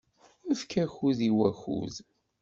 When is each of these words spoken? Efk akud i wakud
Efk 0.51 0.71
akud 0.83 1.19
i 1.27 1.31
wakud 1.37 1.95